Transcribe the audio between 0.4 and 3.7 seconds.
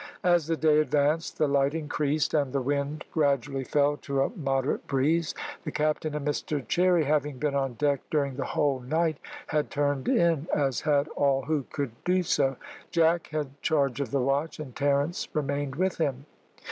the day advanced the light increased, and the wind gradually